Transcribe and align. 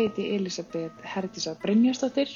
Heiti 0.00 0.30
Elisabeth 0.34 1.02
Herdísa 1.04 1.52
Brynjastóttir. 1.60 2.30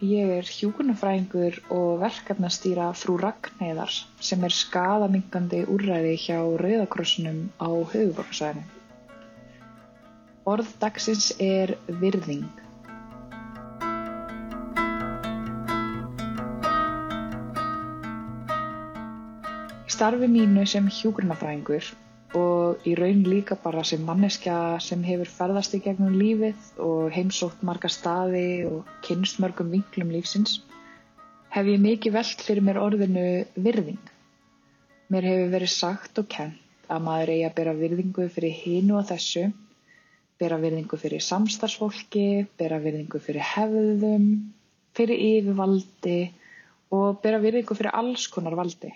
Ég 0.00 0.30
er 0.38 0.46
hjúkunarfræðingur 0.48 1.58
og 1.76 1.98
verkefnastýra 2.00 2.86
frú 2.96 3.18
Ragnæðar 3.20 3.92
sem 4.24 4.46
er 4.48 4.54
skadamingandi 4.56 5.60
úrræði 5.68 6.14
hjá 6.22 6.38
Rauðakrossunum 6.62 7.42
á 7.60 7.68
höfuborgarsvæðinu. 7.92 8.64
Orð 10.48 10.72
dagsins 10.80 11.28
er 11.44 11.76
virðing. 12.00 12.48
Starfi 19.92 20.32
mínu 20.38 20.64
sem 20.64 20.88
hjúgrunafræðingur 20.88 21.92
og 22.38 22.84
í 22.86 22.94
raun 22.94 23.24
líka 23.26 23.56
bara 23.58 23.82
sem 23.84 24.02
manneskja 24.06 24.78
sem 24.82 25.02
hefur 25.02 25.30
ferðast 25.38 25.74
í 25.74 25.80
gegnum 25.82 26.14
lífið 26.14 26.82
og 26.86 27.10
heimsótt 27.14 27.64
marga 27.66 27.90
staði 27.90 28.66
og 28.68 28.90
kynst 29.06 29.40
mörgum 29.42 29.72
vinklum 29.74 30.12
lífsins 30.14 30.60
hef 31.50 31.66
ég 31.66 31.82
mikið 31.82 32.14
veld 32.14 32.44
fyrir 32.46 32.62
mér 32.62 32.78
orðinu 32.78 33.26
virðing. 33.58 34.02
Mér 35.10 35.26
hefur 35.26 35.50
verið 35.56 35.72
sagt 35.74 36.20
og 36.22 36.28
kent 36.30 36.86
að 36.90 37.02
maður 37.06 37.32
eigi 37.34 37.46
að 37.48 37.56
bera 37.58 37.74
virðingu 37.78 38.28
fyrir 38.30 38.54
hinu 38.62 38.96
og 39.00 39.08
þessu, 39.10 39.44
bera 40.38 40.58
virðingu 40.62 40.98
fyrir 40.98 41.22
samstarfsfólki, 41.26 42.46
bera 42.58 42.78
virðingu 42.82 43.18
fyrir 43.22 43.46
hefðum, 43.56 44.26
fyrir 44.94 45.22
yfirvaldi 45.26 46.20
og 46.94 47.18
bera 47.22 47.42
virðingu 47.42 47.78
fyrir 47.78 47.94
alls 47.98 48.26
konar 48.30 48.58
valdi 48.58 48.92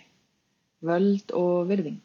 völd 0.85 1.33
og 1.35 1.67
virðing. 1.71 2.03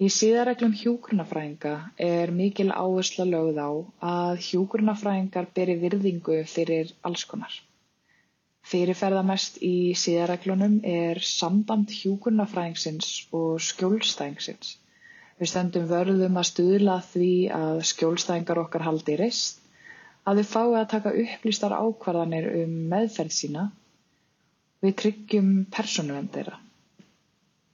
Í 0.00 0.08
síðarreglum 0.08 0.72
hjúgrunafræðinga 0.80 1.70
er 2.04 2.30
mikil 2.36 2.70
áhersla 2.72 3.26
lögð 3.28 3.58
á 3.60 3.70
að 4.10 4.38
hjúgrunafræðingar 4.46 5.48
beri 5.58 5.74
virðingu 5.82 6.38
fyrir 6.52 6.94
alls 7.08 7.24
konar. 7.32 7.52
Fyrirferðamest 8.70 9.58
í 9.66 9.92
síðarreglunum 10.04 10.78
er 10.92 11.20
samband 11.32 11.92
hjúgrunafræðingsins 11.98 13.10
og 13.36 13.60
skjólstæðingsins. 13.66 14.70
Við 15.40 15.52
stöndum 15.52 15.86
vörðum 15.92 16.40
að 16.40 16.48
stuðla 16.52 16.96
því 17.10 17.30
að 17.58 17.82
skjólstæðingar 17.92 18.62
okkar 18.64 18.86
haldi 18.88 19.18
reist, 19.20 19.60
að 20.24 20.40
þau 20.40 20.48
fái 20.54 20.80
að 20.80 20.88
taka 20.94 21.14
upplýstar 21.26 21.76
ákvarðanir 21.76 22.48
um 22.62 22.74
meðferð 22.94 23.36
sína, 23.42 23.68
við 24.80 24.96
tryggjum 25.04 25.54
persónuvenn 25.76 26.32
þeirra. 26.38 26.56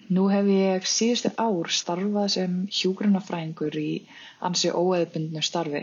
Nú 0.06 0.28
hef 0.30 0.46
ég 0.46 0.84
síðustu 0.86 1.32
ár 1.42 1.70
starfað 1.74 2.26
sem 2.34 2.52
hjúgrunafræðingur 2.78 3.76
í 3.80 3.90
ansi 4.48 4.70
óeðbundnu 4.70 5.42
starfi. 5.42 5.80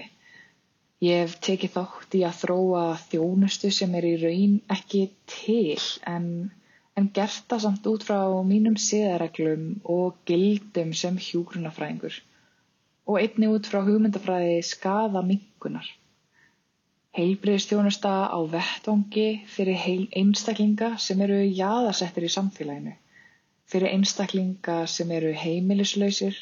Ég 1.04 1.26
hef 1.26 1.34
tekið 1.44 1.74
þátt 1.74 2.16
í 2.16 2.22
að 2.24 2.38
þróa 2.44 2.84
þjónustu 3.02 3.72
sem 3.78 3.98
er 4.00 4.08
í 4.08 4.14
raun 4.22 4.54
ekki 4.78 5.02
til 5.34 5.76
en, 6.14 6.30
en 6.96 7.10
gert 7.20 7.50
það 7.52 7.64
samt 7.66 7.92
út 7.92 8.08
frá 8.08 8.22
mínum 8.54 8.80
siðareglum 8.86 9.68
og 9.98 10.24
gildum 10.32 10.96
sem 11.02 11.20
hjúgrunafræðingur 11.28 12.22
og 13.04 13.20
einni 13.20 13.52
út 13.52 13.68
frá 13.68 13.82
hugmyndafræði 13.84 14.58
skaða 14.64 15.28
mingunar. 15.34 15.90
Heilbreyðstjónusta 17.20 18.16
á 18.32 18.40
vettvangi 18.56 19.30
fyrir 19.52 20.08
einstaklinga 20.16 20.96
sem 20.96 21.20
eru 21.28 21.44
jaðarsettir 21.44 22.32
í 22.32 22.36
samfélaginu 22.40 22.96
fyrir 23.74 23.90
einstaklinga 23.90 24.84
sem 24.94 25.12
eru 25.18 25.32
heimilislausir. 25.34 26.36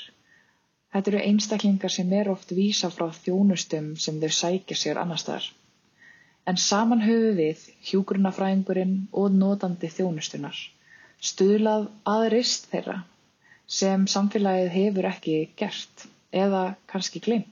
Þetta 0.92 1.12
eru 1.14 1.22
einstaklingar 1.24 1.94
sem 1.94 2.12
er 2.18 2.30
oft 2.34 2.52
vísa 2.58 2.90
frá 2.92 3.08
þjónustum 3.16 3.94
sem 4.06 4.18
þau 4.20 4.32
sækja 4.38 4.78
sér 4.82 5.00
annar 5.00 5.22
staðar. 5.22 5.46
En 6.50 6.60
saman 6.60 7.04
höfu 7.06 7.32
við, 7.38 7.64
hjúgrunafræðingurinn 7.88 8.96
og 9.22 9.38
notandi 9.38 9.88
þjónustunar, 9.94 10.58
stuðlað 11.32 11.88
aðrist 12.16 12.68
þeirra 12.74 12.98
sem 13.80 14.04
samfélagið 14.12 14.72
hefur 14.76 15.08
ekki 15.14 15.38
gert 15.62 16.08
eða 16.44 16.64
kannski 16.92 17.24
glimt. 17.24 17.48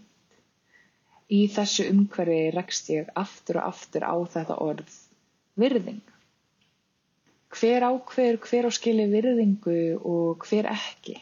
Í 1.30 1.46
þessu 1.54 1.86
umhverfi 1.94 2.42
rekst 2.58 2.90
ég 2.92 3.12
aftur 3.24 3.62
og 3.62 3.72
aftur 3.72 4.04
á 4.04 4.16
þetta 4.36 4.60
orð 4.66 4.96
virðing 5.62 6.02
hver 7.56 7.86
ákveður 7.88 8.38
hver 8.46 8.68
á 8.70 8.72
skili 8.76 9.08
virðingu 9.12 9.80
og 10.00 10.46
hver 10.50 10.70
ekki? 10.74 11.18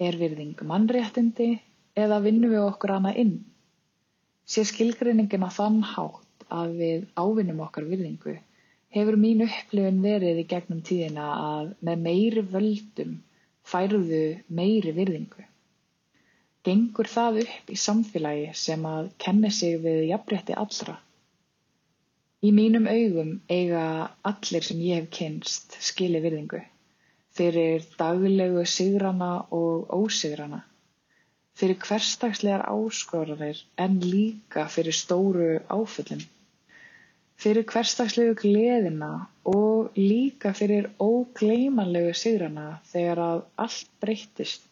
Er 0.00 0.16
virðing 0.20 0.60
mannréttindi 0.68 1.50
eða 1.96 2.22
vinnum 2.24 2.52
við 2.52 2.64
okkur 2.66 2.96
hana 2.96 3.12
inn? 3.16 3.38
Sé 4.46 4.64
skilgreiningin 4.68 5.44
að 5.46 5.56
þann 5.58 5.80
hátt 5.92 6.46
að 6.52 6.76
við 6.80 7.06
ávinnum 7.18 7.64
okkar 7.66 7.88
virðingu 7.88 8.36
hefur 8.96 9.18
mín 9.20 9.44
upplifin 9.44 9.98
verið 10.04 10.40
í 10.40 10.46
gegnum 10.50 10.82
tíðina 10.86 11.26
að 11.36 11.72
með 11.88 12.04
meiri 12.06 12.44
völdum 12.52 13.16
færðu 13.66 14.22
meiri 14.48 14.94
virðingu. 14.96 15.44
Gengur 16.66 17.10
það 17.10 17.42
upp 17.44 17.72
í 17.72 17.76
samfélagi 17.78 18.46
sem 18.58 18.86
að 18.88 19.10
kenni 19.22 19.50
sig 19.54 19.76
við 19.82 20.06
jafnrétti 20.10 20.56
allra? 20.62 20.96
Í 22.44 22.50
mínum 22.52 22.84
augum 22.92 23.28
eiga 23.48 23.82
allir 24.30 24.64
sem 24.64 24.80
ég 24.84 24.98
hef 25.00 25.12
kynst 25.18 25.76
skili 25.80 26.20
virðingu 26.20 26.58
fyrir 27.36 27.84
daglegu 28.00 28.64
sigrana 28.72 29.30
og 29.58 29.92
ósigrana, 29.96 30.58
fyrir 31.56 31.78
hverstagslegar 31.86 32.64
áskoranir 32.72 33.62
en 33.84 33.96
líka 34.04 34.66
fyrir 34.74 34.96
stóru 34.98 35.48
áföllin, 35.78 36.22
fyrir 37.40 37.64
hverstagslegu 37.72 38.36
gleðina 38.42 39.10
og 39.54 39.96
líka 39.96 40.52
fyrir 40.60 40.90
ógleymanlegu 41.08 42.12
sigrana 42.24 42.68
þegar 42.92 43.24
að 43.30 43.42
allt 43.66 43.90
breyttist. 44.04 44.68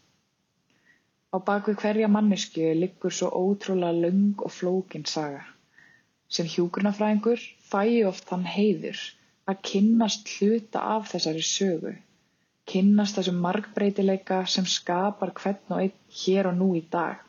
Á 1.34 1.40
bakvið 1.48 1.80
hverja 1.82 2.12
mannesku 2.12 2.70
liggur 2.78 3.12
svo 3.12 3.32
ótrúlega 3.40 4.04
laung 4.04 4.44
og 4.46 4.52
flókin 4.52 5.08
saga. 5.08 5.42
Sem 6.32 6.46
hjúgrunafræðingur 6.48 7.42
fæ 7.70 7.80
ég 7.90 8.08
oft 8.08 8.24
þann 8.30 8.46
heiður 8.48 9.00
að 9.50 9.60
kynnast 9.68 10.30
hluta 10.36 10.80
af 10.94 11.10
þessari 11.10 11.42
sögu, 11.48 11.92
kynnast 12.70 13.18
þessum 13.18 13.42
margbreytileika 13.44 14.38
sem 14.54 14.68
skapar 14.74 15.34
hvern 15.40 15.76
og 15.76 15.82
einn 15.82 15.98
hér 16.20 16.48
og 16.50 16.56
nú 16.60 16.70
í 16.78 16.80
dag. 16.94 17.20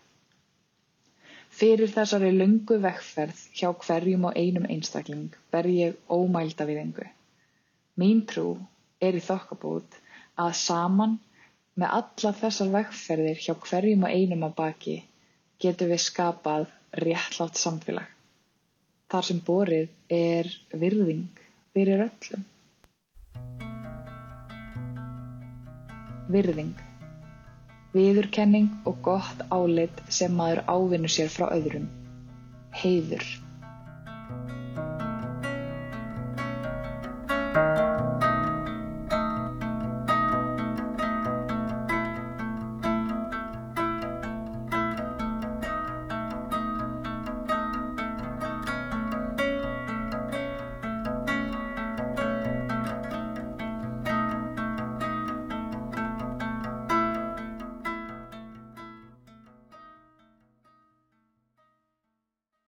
Fyrir 1.56 1.92
þessari 1.92 2.32
lungu 2.36 2.80
vekkferð 2.86 3.44
hjá 3.60 3.68
hverjum 3.84 4.30
og 4.30 4.40
einum 4.40 4.70
einstakling 4.78 5.36
ber 5.52 5.70
ég 5.72 6.00
ómælda 6.12 6.68
við 6.72 6.82
engu. 6.86 7.06
Mín 8.00 8.24
trú 8.32 8.48
er 9.10 9.20
í 9.20 9.24
þokkabót 9.28 10.00
að 10.46 10.58
saman 10.62 11.20
með 11.80 12.00
alla 12.00 12.34
þessar 12.42 12.74
vekkferðir 12.80 13.46
hjá 13.46 13.54
hverjum 13.68 14.08
og 14.08 14.18
einum 14.20 14.50
að 14.50 14.58
baki 14.64 14.98
getum 15.64 15.92
við 15.92 16.04
skapað 16.10 16.68
réttlátt 17.06 17.60
samfélag 17.60 18.15
þar 19.12 19.28
sem 19.30 19.40
borið 19.48 20.16
er 20.18 20.50
virðing 20.74 21.28
fyrir 21.76 22.06
öllum. 22.08 22.46
Virðing. 26.36 26.74
Viðurkenning 27.96 28.72
og 28.90 28.98
gott 29.06 29.46
álit 29.54 30.02
sem 30.12 30.34
maður 30.36 30.64
ávinnu 30.68 31.12
sér 31.12 31.30
frá 31.32 31.48
öðrum. 31.54 31.85
Heiður. 32.76 33.45